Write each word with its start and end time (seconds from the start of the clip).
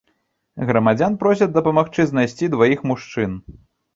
Грамадзян 0.69 1.17
просяць 1.23 1.49
дапамагчы 1.57 2.07
знайсці 2.11 2.49
дваіх 2.55 2.79
мужчын. 2.93 3.37